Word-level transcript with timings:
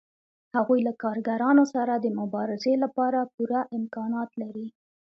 هغوی 0.55 0.79
له 0.87 0.93
کارګرانو 1.03 1.63
سره 1.73 1.93
د 1.97 2.05
مبارزې 2.19 2.73
لپاره 2.83 3.19
پوره 3.33 3.61
امکانات 3.77 4.29
لري 4.41 4.67